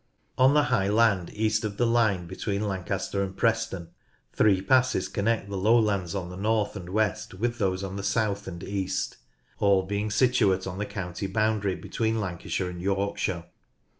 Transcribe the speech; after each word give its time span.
On 0.35 0.55
the 0.55 0.63
high 0.73 0.89
land 0.89 1.29
east 1.31 1.63
of 1.63 1.77
the 1.77 1.85
line 1.85 2.25
between 2.25 2.67
Lancaster 2.67 3.21
and 3.21 3.37
Preston, 3.37 3.89
three 4.33 4.59
passes 4.59 5.07
connect 5.07 5.47
the 5.47 5.55
lowlands 5.55 6.15
on 6.15 6.29
the 6.29 6.33
m. 6.37 6.39
n. 6.39 6.45
L. 6.47 6.65
4 6.65 6.73
50 6.73 6.79
NORTH 6.79 6.85
LANCASHIRE 6.85 6.87
north 6.87 6.87
and 6.87 7.11
west 7.11 7.33
with 7.39 7.59
those 7.59 7.83
on 7.83 7.95
the 7.97 8.01
south 8.03 8.47
and 8.47 8.63
east, 8.63 9.17
all 9.59 9.83
being 9.83 10.09
situate 10.09 10.65
on 10.65 10.79
the 10.79 10.87
county 10.87 11.27
boundary 11.27 11.75
between 11.75 12.19
Lancashire 12.19 12.71
and 12.71 12.81
Yorkshire. 12.81 13.43